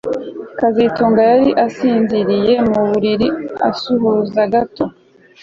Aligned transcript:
kazitunga 0.59 1.21
yari 1.31 1.49
asinziriye 1.65 2.53
mu 2.69 2.81
buriri 2.89 3.27
asuhuza 3.69 4.41
gato 4.53 4.83